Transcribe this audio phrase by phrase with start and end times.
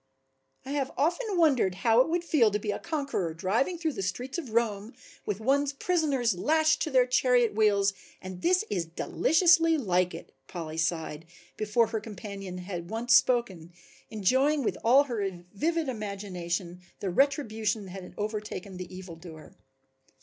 [0.65, 4.01] "I have often wondered how it would feel to be a conqueror driving through the
[4.01, 4.95] streets of Rome
[5.27, 10.77] with one's prisoners lashed to their chariot wheels and this is deliciously like it," Polly
[10.79, 13.73] sighed before her companion had once spoken,
[14.09, 19.55] enjoying with all her vivid imagination the retribution that had overtaken the evildoer.